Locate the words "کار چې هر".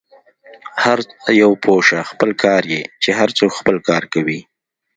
2.43-3.29